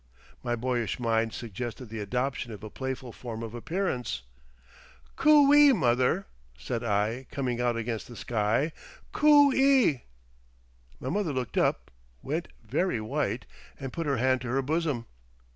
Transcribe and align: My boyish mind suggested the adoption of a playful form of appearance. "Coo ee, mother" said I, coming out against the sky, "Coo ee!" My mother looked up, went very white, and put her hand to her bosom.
My 0.41 0.55
boyish 0.55 0.99
mind 0.99 1.31
suggested 1.31 1.89
the 1.89 1.99
adoption 1.99 2.51
of 2.51 2.63
a 2.63 2.71
playful 2.71 3.11
form 3.11 3.43
of 3.43 3.53
appearance. 3.53 4.23
"Coo 5.15 5.53
ee, 5.53 5.73
mother" 5.73 6.25
said 6.57 6.83
I, 6.83 7.27
coming 7.29 7.61
out 7.61 7.77
against 7.77 8.07
the 8.07 8.15
sky, 8.15 8.71
"Coo 9.11 9.53
ee!" 9.53 10.01
My 10.99 11.09
mother 11.09 11.33
looked 11.33 11.55
up, 11.55 11.91
went 12.23 12.47
very 12.65 12.99
white, 12.99 13.45
and 13.79 13.93
put 13.93 14.07
her 14.07 14.17
hand 14.17 14.41
to 14.41 14.47
her 14.47 14.63
bosom. 14.63 15.05